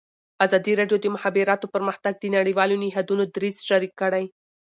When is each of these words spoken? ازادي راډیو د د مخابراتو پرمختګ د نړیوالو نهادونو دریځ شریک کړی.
ازادي 0.45 0.73
راډیو 0.79 0.97
د 0.99 1.03
د 1.09 1.13
مخابراتو 1.15 1.71
پرمختګ 1.75 2.13
د 2.19 2.25
نړیوالو 2.37 2.79
نهادونو 2.83 3.23
دریځ 3.35 3.55
شریک 3.69 3.93
کړی. 4.01 4.25